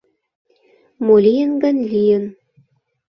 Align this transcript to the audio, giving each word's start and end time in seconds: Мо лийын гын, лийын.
Мо 1.05 1.15
лийын 1.25 1.51
гын, 1.63 1.77
лийын. 1.91 2.23